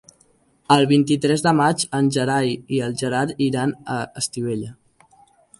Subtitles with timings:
[0.75, 4.73] El vint-i-tres de maig en Gerai i en Gerard iran a Estivella.